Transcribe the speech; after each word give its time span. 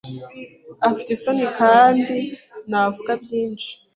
Afite 0.87 1.09
isoni 1.13 1.45
kandi 1.59 2.17
ntavuga 2.69 3.11
byinshi. 3.23 3.71